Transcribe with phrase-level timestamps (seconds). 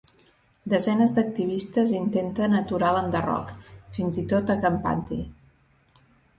[0.73, 3.55] Desenes d’activistes intenten aturar l’enderroc,
[4.01, 5.23] fins i tot acampant-hi.